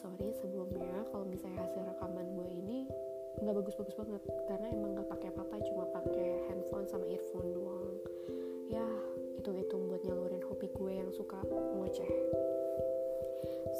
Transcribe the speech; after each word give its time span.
Sorry 0.00 0.32
sebelumnya 0.32 1.04
kalau 1.12 1.28
misalnya 1.28 1.60
hasil 1.68 1.84
rekaman 1.84 2.24
gue 2.32 2.48
ini 2.48 2.78
nggak 3.44 3.52
bagus-bagus 3.52 3.92
banget. 4.00 4.22
Karena 4.48 4.72
emang 4.72 4.96
nggak 4.96 5.08
pakai 5.12 5.28
apa-apa 5.28 5.56
cuma 5.68 5.84
pakai 5.92 6.48
handphone 6.48 6.88
sama 6.88 7.04
earphone 7.04 7.52
doang. 7.52 7.92
Ya 8.72 8.86
itu 9.36 9.50
itu 9.60 9.76
buat 9.76 10.00
nyalurin 10.06 10.40
hobi 10.48 10.72
gue 10.72 10.92
yang 10.96 11.10
suka 11.12 11.36
ngoceh. 11.44 12.12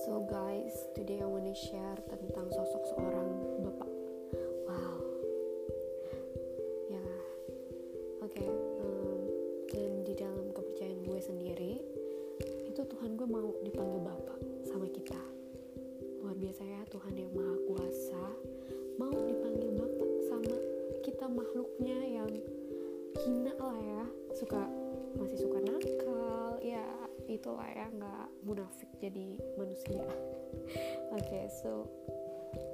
So 0.04 0.28
guys 0.28 0.76
today 0.92 1.24
I 1.24 1.28
wanna 1.28 1.56
share 1.56 2.00
tentang 2.12 2.52
sosok 2.52 2.82
seorang 2.92 3.28
bapak. 3.64 3.90
Wow. 4.68 4.98
Ya. 6.92 7.06
Oke 8.20 8.44
um, 8.84 9.24
dan 9.72 10.04
di 10.04 10.12
dalam 10.12 10.52
kepercayaan 10.52 11.00
gue 11.00 11.20
sendiri 11.24 11.72
itu 12.68 12.80
Tuhan 12.84 13.16
gue 13.16 13.24
mau 13.24 13.56
dipanggil 13.64 14.04
bapak 14.04 14.29
kita. 14.92 15.20
Luar 16.20 16.36
biasa 16.36 16.62
ya 16.62 16.80
Tuhan 16.90 17.14
yang 17.16 17.32
maha 17.32 17.56
kuasa. 17.66 18.22
Mau 19.00 19.14
dipanggil 19.14 19.70
Bapak 19.74 20.10
sama 20.28 20.56
kita 21.00 21.26
makhluknya 21.30 21.98
yang 22.04 22.30
hina 23.24 23.54
lah 23.56 23.78
ya. 23.80 24.04
Suka 24.36 24.62
masih 25.16 25.38
suka 25.42 25.58
nakal 25.64 26.60
ya 26.62 26.86
itulah 27.26 27.66
ya 27.70 27.86
nggak 27.90 28.26
munafik 28.46 28.90
jadi 28.98 29.38
manusia. 29.58 30.02
Oke 31.16 31.22
okay, 31.24 31.44
so 31.50 31.86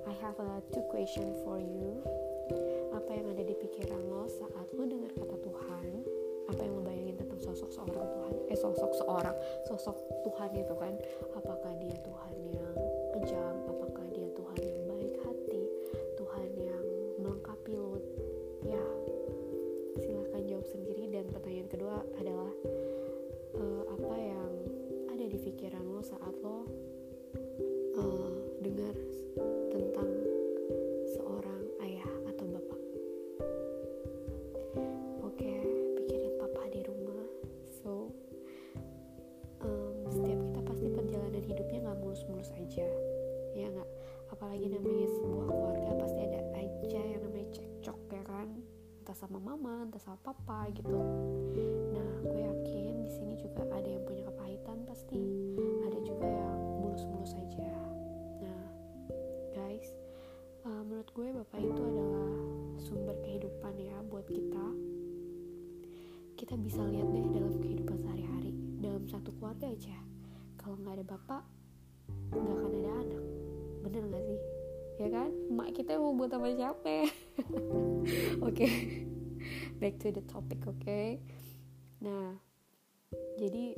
I 0.09 0.15
have 0.21 0.37
a 0.41 0.61
two 0.73 0.85
question 0.89 1.33
for 1.45 1.61
you. 1.61 2.01
Apa 2.93 3.11
yang 3.13 3.33
ada 3.33 3.45
di 3.45 3.55
pikiran 3.55 4.01
lo 4.09 4.25
saat 4.29 4.67
lo 4.73 4.85
dengar 4.89 5.13
kata 5.13 5.37
Tuhan 5.41 5.96
sosok 7.67 7.91
seorang 7.91 8.09
Tuhan 8.15 8.33
eh 8.47 8.59
sosok 8.59 8.93
seorang 8.95 9.37
sosok 9.67 9.97
Tuhan 10.23 10.51
itu 10.55 10.75
kan. 10.79 10.95
Apakah 11.35 11.73
dia 11.83 11.97
Tuhan 11.99 12.16
sama 50.07 50.23
papa 50.23 50.71
gitu. 50.71 50.95
Nah 51.91 52.11
gue 52.23 52.39
yakin 52.39 52.95
di 53.03 53.11
sini 53.11 53.35
juga 53.43 53.67
ada 53.75 53.91
yang 53.91 54.07
punya 54.07 54.23
kepahitan 54.23 54.87
pasti. 54.87 55.19
Ada 55.83 55.99
juga 56.07 56.31
yang 56.31 56.59
mulus-mulus 56.79 57.35
aja. 57.35 57.75
Nah 58.39 58.71
guys 59.51 59.91
uh, 60.63 60.87
menurut 60.87 61.11
gue 61.11 61.27
bapak 61.43 61.59
itu 61.59 61.83
adalah 61.83 62.39
sumber 62.79 63.19
kehidupan 63.27 63.75
ya 63.83 63.99
buat 64.07 64.31
kita. 64.31 64.67
Kita 66.39 66.55
bisa 66.55 66.87
lihat 66.87 67.11
deh 67.11 67.27
dalam 67.35 67.59
kehidupan 67.59 67.99
sehari-hari 67.99 68.55
dalam 68.79 69.11
satu 69.11 69.35
keluarga 69.43 69.67
aja. 69.75 69.99
Kalau 70.55 70.79
nggak 70.87 71.03
ada 71.03 71.07
bapak 71.19 71.43
nggak 72.31 72.55
akan 72.55 72.73
ada 72.79 72.93
anak. 73.03 73.25
Bener 73.83 74.03
gak 74.15 74.23
sih? 74.23 74.41
Ya 75.03 75.09
kan? 75.11 75.35
Mak 75.51 75.75
kita 75.75 75.99
mau 75.99 76.15
buat 76.15 76.31
apa 76.31 76.47
siapa 76.55 76.95
oke. 78.47 78.55
okay. 78.55 79.06
Back 79.77 80.01
to 80.01 80.13
the 80.13 80.25
topic 80.29 80.61
oke 80.65 80.77
okay? 80.81 81.21
nah 82.01 82.37
jadi 83.37 83.77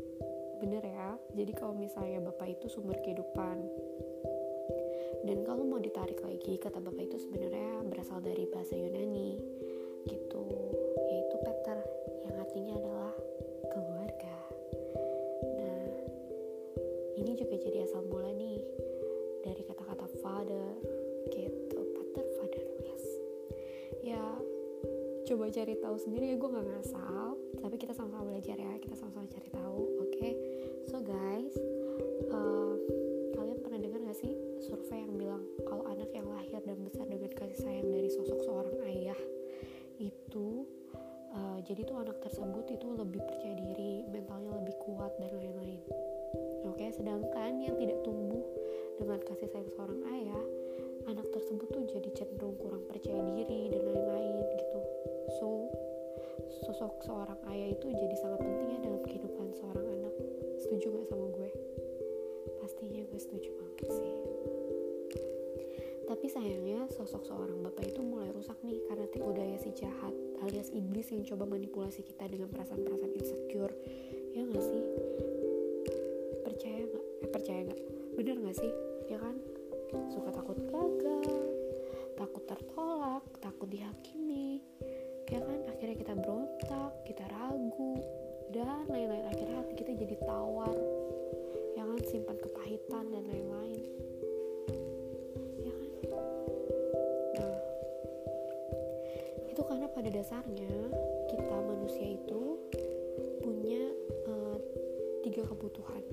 bener 0.58 0.82
ya 0.82 1.14
jadi 1.34 1.52
kalau 1.54 1.74
misalnya 1.74 2.18
bapak 2.30 2.58
itu 2.58 2.66
sumber 2.70 2.98
kehidupan 3.02 3.62
dan 5.26 5.38
kalau 5.44 5.66
mau 5.66 5.78
ditarik 5.82 6.18
lagi 6.22 6.58
kata 6.58 6.78
bapak 6.78 7.10
itu 7.10 7.18
sebenarnya 7.18 7.82
berasal 7.86 8.22
dari 8.22 8.46
bahasa 8.50 8.74
Yunani 8.74 9.38
coba 25.48 25.64
cari 25.64 25.80
tahu 25.80 25.96
sendiri 25.96 26.24
ya 26.28 26.36
gue 26.36 26.44
nggak 26.44 26.68
ngasal 26.76 27.32
tapi 27.64 27.80
kita 27.80 27.96
sama-sama 27.96 28.28
belajar 28.28 28.52
ya 28.60 28.68
kita 28.84 28.92
sama-sama 29.00 29.24
cari 29.32 29.48
tahu 29.48 29.80
oke 29.80 30.12
okay? 30.12 30.36
so 30.84 31.00
guys 31.00 31.56
uh, 32.28 32.76
kalian 33.32 33.56
pernah 33.64 33.80
dengar 33.80 34.12
gak 34.12 34.18
sih 34.20 34.36
survei 34.60 35.08
yang 35.08 35.16
bilang 35.16 35.40
kalau 35.64 35.88
anak 35.88 36.12
yang 36.12 36.28
lahir 36.28 36.60
dan 36.68 36.76
besar 36.84 37.08
dengan 37.08 37.32
kasih 37.32 37.64
sayang 37.64 37.88
dari 37.88 38.12
sosok 38.12 38.44
seorang 38.44 38.76
ayah 38.92 39.16
itu 39.96 40.68
uh, 41.32 41.58
jadi 41.64 41.80
tuh 41.80 41.96
anak 41.96 42.20
tersebut 42.28 42.68
itu 42.68 42.84
lebih 42.92 43.24
percaya 43.24 43.56
diri 43.56 44.04
mentalnya 44.04 44.52
lebih 44.52 44.76
kuat 44.84 45.16
dan 45.16 45.32
lain-lain 45.32 45.80
oke 46.68 46.76
okay? 46.76 46.92
sedangkan 46.92 47.56
yang 47.56 47.72
tidak 47.80 47.96
tumbuh 48.04 48.44
dengan 49.00 49.16
kasih 49.24 49.48
sayang 49.48 49.72
seorang 49.72 50.00
ayah 50.12 50.44
anak 51.08 51.24
tersebut 51.32 51.72
tuh 51.72 51.88
jadi 51.88 52.12
cenderung 52.12 52.60
kurang 52.60 52.84
percaya 52.84 53.16
diri 53.32 53.72
dan 53.72 53.80
lain-lain 53.80 54.44
gitu 54.44 54.77
so 55.36 55.68
sosok 56.64 57.04
seorang 57.04 57.40
ayah 57.52 57.76
itu 57.76 57.86
jadi 57.92 58.16
sangat 58.16 58.40
penting 58.40 58.68
ya 58.72 58.78
dalam 58.88 59.00
kehidupan 59.04 59.46
seorang 59.52 59.84
anak 59.84 60.14
setuju 60.56 60.96
gak 60.96 61.06
sama 61.12 61.26
gue 61.36 61.50
pastinya 62.64 63.02
gue 63.04 63.20
setuju 63.20 63.50
banget 63.52 63.88
sih 63.92 64.14
tapi 66.08 66.26
sayangnya 66.32 66.88
sosok 66.88 67.28
seorang 67.28 67.60
bapak 67.60 67.92
itu 67.92 68.00
mulai 68.00 68.32
rusak 68.32 68.56
nih 68.64 68.80
karena 68.88 69.04
tipu 69.12 69.30
daya 69.36 69.60
si 69.60 69.70
jahat 69.76 70.14
alias 70.40 70.72
iblis 70.72 71.12
yang 71.12 71.24
coba 71.28 71.44
manipulasi 71.44 72.00
kita 72.00 72.24
dengan 72.24 72.48
perasaan-perasaan 72.48 73.12
insecure 73.12 73.74
ya 74.32 74.44
gak 74.48 74.64
sih 74.64 74.82
percaya 76.44 76.80
gak? 76.88 77.04
eh 77.24 77.28
percaya 77.28 77.60
gak? 77.68 77.80
bener 78.16 78.36
gak 78.40 78.56
sih? 78.56 78.72
ya 79.12 79.20
kan? 79.20 79.36
suka 80.12 80.28
takut 80.32 80.58
gagal 80.68 81.48
takut 82.16 82.44
tertolak 82.44 83.24
takut 83.40 83.68
dihakimi 83.72 84.27
kita 87.08 87.24
ragu 87.32 88.04
dan 88.52 88.84
lain-lain. 88.84 89.24
Akhirnya 89.32 89.64
hati 89.64 89.80
kita 89.80 89.96
jadi 89.96 90.16
tawar. 90.28 90.76
Ya 91.72 91.88
kan 91.88 91.96
simpan 92.04 92.36
kepahitan 92.36 93.08
dan 93.08 93.24
lain-lain. 93.24 93.82
Ya 95.64 95.72
kan? 95.72 96.24
Nah 99.40 99.48
itu 99.48 99.62
karena 99.64 99.86
pada 99.88 100.08
dasarnya 100.12 100.74
kita 101.32 101.54
manusia 101.64 102.12
itu 102.12 102.60
punya 103.40 103.88
uh, 104.28 104.60
tiga 105.24 105.48
kebutuhan 105.48 106.04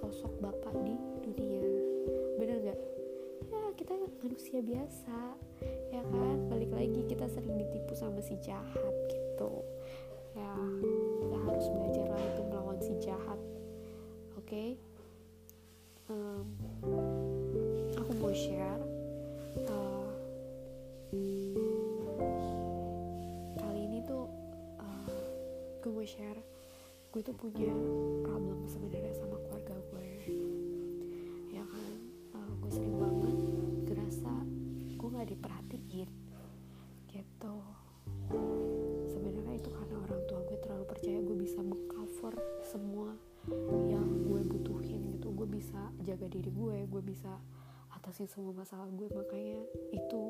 sosok 0.00 0.32
bapak 0.40 0.72
di 0.80 0.96
dunia. 1.20 1.64
Bener 2.40 2.56
nggak? 2.64 2.80
Ya 3.52 3.60
kita 3.76 3.92
manusia 4.24 4.64
biasa 4.64 5.18
ya 5.92 6.02
kan? 6.08 6.36
Balik 6.48 6.72
lagi 6.72 7.00
kita 7.04 7.28
sering 7.28 7.60
ditipu 7.60 7.92
sama 7.92 8.24
si 8.24 8.40
jahat 8.40 8.94
gitu. 9.12 9.60
Ya 10.32 10.52
kita 11.20 11.36
harus 11.44 11.66
belajar 11.68 12.06
lah 12.08 12.22
untuk 12.32 12.46
melawan 12.48 12.78
si 12.80 12.96
jahat. 13.04 13.38
Oke? 14.40 14.48
Okay? 14.48 14.70
um, 16.10 16.46
aku 17.94 18.12
mau 18.18 18.34
share 18.34 18.82
uh, 19.70 20.10
kali 23.62 23.80
ini 23.86 24.02
tuh 24.02 24.26
uh, 24.82 25.08
gue 25.80 25.90
mau 25.94 26.06
share 26.06 26.38
gue 27.10 27.26
tuh 27.26 27.34
punya 27.34 27.74
problem 28.22 28.70
sebenarnya 28.70 29.10
sama 29.18 29.34
keluarga 29.42 29.74
gue 29.90 30.06
ya. 31.50 31.66
Kan? 31.66 31.98
Uh, 32.38 32.52
gue 32.62 32.70
sering 32.70 32.94
banget 33.02 33.36
ngerasa 33.90 34.32
gue 34.94 35.08
gak 35.18 35.28
diperhatiin 35.34 36.10
gitu. 37.10 37.56
Sebenarnya 39.10 39.58
itu 39.58 39.70
karena 39.74 39.96
orang 40.06 40.22
tua 40.30 40.40
gue 40.46 40.58
terlalu 40.62 40.84
percaya 40.86 41.18
gue 41.18 41.34
bisa 41.34 41.58
mengcover 41.58 42.34
semua 42.62 43.18
yang 43.90 44.06
gue 44.30 44.40
butuhin 44.46 45.10
gitu. 45.18 45.34
Gue 45.34 45.50
bisa 45.50 45.90
jaga 46.06 46.30
diri 46.30 46.54
gue 46.54 46.76
gue 46.86 47.02
bisa 47.02 47.42
atasin 47.90 48.30
semua 48.30 48.54
masalah 48.54 48.86
gue 48.86 49.10
makanya 49.10 49.58
itu 49.90 50.22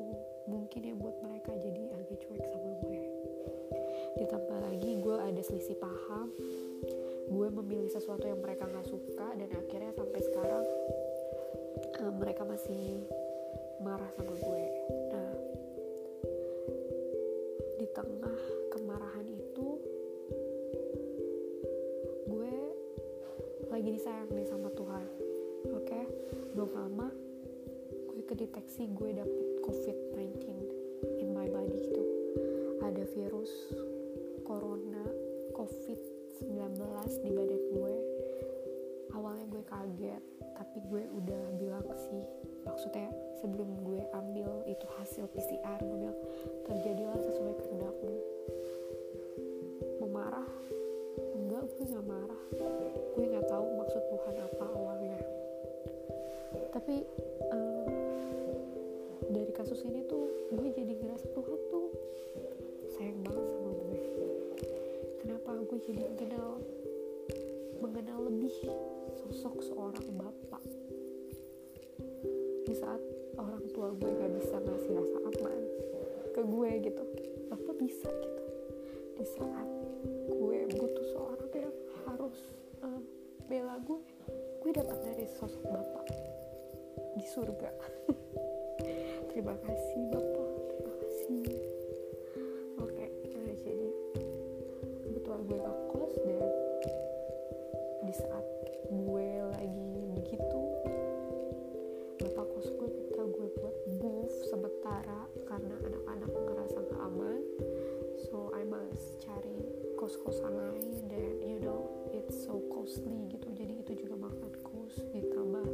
mungkin 0.49 0.81
ya 0.81 0.97
buat 0.97 1.13
mereka 1.21 1.53
jadi 1.61 1.93
agak 1.93 2.25
cuek 2.25 2.41
sama 2.41 2.73
gue 2.81 3.01
ditambah 4.19 4.59
lagi 4.67 4.99
gue 4.99 5.15
ada 5.15 5.41
selisih 5.43 5.77
paham. 5.79 6.31
Gue 7.31 7.47
memilih 7.47 7.87
sesuatu 7.87 8.27
yang 8.27 8.43
mereka 8.43 8.67
nggak 8.67 8.87
suka 8.87 9.27
dan 9.39 9.49
akhirnya 9.55 9.91
sampai 9.95 10.19
sekarang 10.19 10.65
uh, 12.03 12.13
mereka 12.19 12.43
masih 12.43 13.07
marah 13.79 14.11
sama 14.15 14.33
gue. 14.35 14.63
Nah 15.11 15.31
di 17.79 17.87
tengah 17.89 18.39
kemarahan 18.75 19.27
itu 19.31 19.67
gue 22.29 22.55
lagi 23.73 23.89
disayang 23.89 24.29
nih 24.29 24.45
sama 24.45 24.69
Tuhan 24.75 25.05
oke? 25.71 25.87
Okay? 25.87 26.03
belum 26.53 26.71
lama 26.75 27.09
gue 28.11 28.21
kedeteksi 28.27 28.91
gue 28.91 29.15
dapet 29.15 29.47
COVID-19 29.65 30.45
in 31.23 31.29
my 31.33 31.47
body 31.47 31.79
gitu. 31.79 32.03
Ada 32.81 33.07
virus 33.17 33.51
corona 34.51 35.07
COVID 35.55 35.99
19 36.43 37.23
di 37.23 37.29
badan 37.31 37.63
gue 37.71 37.95
awalnya 39.15 39.47
gue 39.47 39.63
kaget 39.63 40.23
tapi 40.59 40.77
gue 40.91 41.07
udah 41.07 41.43
bilang 41.55 41.87
sih 41.95 42.19
maksudnya 42.67 43.07
sebelum 43.39 43.79
gue 43.87 44.03
ambil 44.11 44.67
itu 44.67 44.83
hasil 44.99 45.31
PCR 45.31 45.79
gue 45.79 45.97
bilang 46.03 46.19
terjadilah 46.67 47.15
sesuai 47.15 47.53
kehendakmu 47.63 48.15
mau 50.03 50.09
marah? 50.09 50.49
Enggak 51.37 51.63
gue 51.71 51.85
nggak 51.93 52.07
marah. 52.09 52.41
Gue 53.13 53.25
nggak 53.29 53.47
tahu 53.47 53.65
maksud 53.77 54.01
Tuhan 54.01 54.35
apa 54.41 54.65
awalnya. 54.65 55.19
Tapi 56.73 57.05
um, 57.53 57.87
dari 59.29 59.51
kasus 59.53 59.85
ini 59.85 60.01
tuh 60.09 60.25
gue 60.51 60.67
jadi 60.73 60.97
ngerasa 60.97 61.29
Tuhan 61.37 61.59
tuh 61.69 61.87
sayang 62.97 63.21
banget 63.21 63.60
kenapa 65.51 65.67
gue 65.67 65.83
jadi 65.83 66.03
mengenal 66.07 66.49
mengenal 67.83 68.19
lebih 68.31 68.55
sosok 69.19 69.59
seorang 69.59 70.07
bapak. 70.15 70.63
Di 72.63 72.71
saat 72.71 73.03
orang 73.35 73.59
tua 73.75 73.91
gue 73.91 74.15
gak 74.15 74.31
bisa 74.31 74.55
ngasih 74.63 74.95
rasa 74.95 75.17
aman 75.27 75.59
ke 76.31 76.41
gue 76.47 76.71
gitu 76.87 77.03
bapak 77.51 77.75
bisa 77.83 78.07
gitu. 78.07 78.43
Di 79.19 79.25
saat 79.27 79.67
gue 80.31 80.59
butuh 80.71 81.05
seorang 81.19 81.51
yang 81.51 81.75
harus 82.07 82.37
um, 82.87 83.03
bela 83.51 83.75
gue 83.83 83.99
gue 84.63 84.71
dapat 84.71 85.03
dari 85.03 85.27
sosok 85.35 85.67
bapak 85.67 86.07
di 87.19 87.27
surga. 87.27 87.71
Terima 89.35 89.59
kasih 89.67 89.99
bapak 90.15 90.40
kos-kosan 110.01 110.57
lain 110.57 110.81
dan 111.13 111.37
you 111.45 111.61
know 111.61 111.85
it's 112.09 112.33
so 112.33 112.57
costly 112.73 113.29
gitu. 113.29 113.53
Jadi 113.53 113.85
itu 113.85 114.01
juga 114.01 114.17
makan 114.17 114.49
kos 114.65 114.97
ditambah 115.13 115.67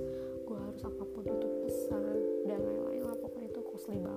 gue 0.43 0.57
harus 0.67 0.83
apa 0.83 1.03
pun 1.07 1.23
itu 1.23 1.47
pesan 1.63 2.19
dan 2.43 2.59
lain-lain 2.59 3.07
lah. 3.07 3.15
Pokoknya 3.23 3.47
itu 3.55 3.63
costly 3.63 3.95
banget 4.03 4.16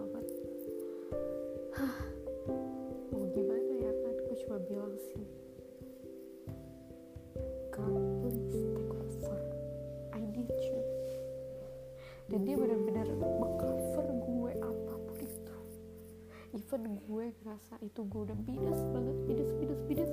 gue 17.07 17.25
ngerasa 17.41 17.81
itu 17.81 18.01
gue 18.05 18.21
udah 18.29 18.39
minus 18.45 18.81
banget 18.93 19.17
minus 19.25 19.51
minus 19.57 19.81
minus 19.89 20.13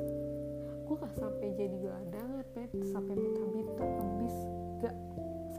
gue 0.87 0.95
gak 0.95 1.19
sampai 1.19 1.51
jadi 1.51 1.75
gelandangan 1.83 2.47
men 2.55 2.71
sampai 2.87 3.13
minta-minta 3.19 3.83
habis. 3.83 4.35
Gak 4.79 4.95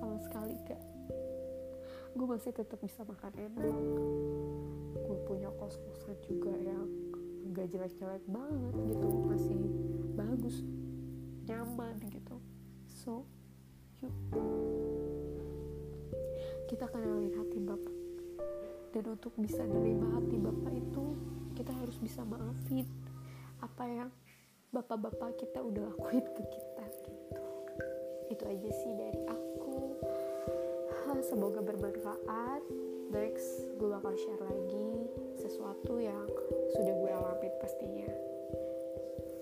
sama 0.01 0.17
sekali 0.25 0.57
gak 0.65 0.81
gue 2.19 2.27
masih 2.27 2.51
tetap 2.51 2.81
bisa 2.81 3.05
makan 3.05 3.31
enak. 3.37 3.77
Gue 5.05 5.19
punya 5.29 5.53
kos-kosan 5.61 6.17
juga 6.25 6.51
yang 6.57 6.89
gak 7.53 7.69
jelek-jelek 7.71 8.25
banget 8.25 8.75
gitu. 8.89 9.09
Masih 9.29 9.59
bagus. 10.17 10.65
Nyaman 11.45 12.01
gitu. 12.09 12.41
So 12.89 13.29
yuk. 14.01 14.17
Kita 16.73 16.89
kenalin 16.89 17.37
hati 17.37 17.61
bapak 17.61 17.98
dan 18.99 19.15
untuk 19.15 19.31
bisa 19.39 19.63
nerima 19.63 20.11
hati 20.19 20.43
bapak 20.43 20.75
itu 20.75 21.15
kita 21.55 21.71
harus 21.71 22.03
bisa 22.03 22.27
maafin 22.27 22.83
apa 23.63 23.87
yang 23.87 24.11
bapak-bapak 24.75 25.39
kita 25.39 25.63
udah 25.63 25.95
lakuin 25.95 26.27
ke 26.27 26.43
kita 26.43 26.85
gitu. 27.07 27.43
Itu 28.35 28.43
aja 28.43 28.71
sih 28.75 28.93
dari 28.99 29.23
aku. 29.31 30.03
Semoga 31.19 31.63
bermanfaat. 31.63 32.63
Next 33.15 33.71
gue 33.79 33.87
bakal 33.87 34.19
share 34.19 34.43
lagi 34.43 35.11
sesuatu 35.39 36.03
yang 36.03 36.27
sudah 36.75 36.95
gue 36.99 37.11
alami 37.15 37.49
pastinya. 37.63 38.11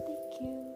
Thank 0.05 0.45
you 0.45 0.76